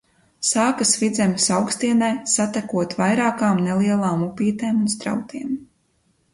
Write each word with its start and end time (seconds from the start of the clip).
Sākas 0.51 0.93
Vidzemes 1.01 1.45
augstienē, 1.57 2.09
satekot 2.33 2.97
vairākām 3.03 3.63
nelielām 3.69 4.27
upītēm 4.31 4.85
un 4.85 4.93
strautiem. 4.99 5.57